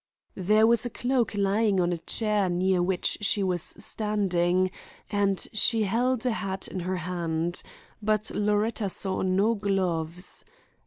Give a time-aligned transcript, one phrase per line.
[0.41, 4.71] There was a cloak lying on a chair near which she was standing,
[5.11, 7.61] and she held a hat in her hand;
[8.01, 10.43] but Loretta saw no gloves.